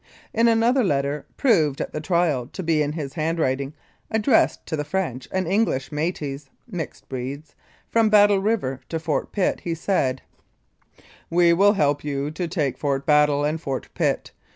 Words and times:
In 0.33 0.47
another 0.47 0.83
letter, 0.83 1.27
proved 1.37 1.79
at 1.79 1.93
the 1.93 2.01
trial 2.01 2.47
to 2.53 2.63
be 2.63 2.81
in 2.81 2.93
his 2.93 3.13
handwriting, 3.13 3.73
addressed 4.09 4.65
to 4.65 4.75
the 4.75 4.83
French 4.83 5.27
and 5.31 5.47
English 5.47 5.91
"metis" 5.91 6.49
(mixed 6.67 7.07
breeds) 7.07 7.53
from 7.87 8.09
Battle 8.09 8.39
River 8.39 8.79
to 8.89 8.97
Fort 8.99 9.31
Pitt, 9.31 9.59
he 9.59 9.75
said: 9.75 10.23
"We 11.29 11.53
will 11.53 11.73
help 11.73 12.03
you 12.03 12.31
to 12.31 12.47
take 12.47 12.79
Fort 12.79 13.05
Battle 13.05 13.43
and 13.45 13.61
Fort 13.61 13.89
Pitt. 13.93 14.31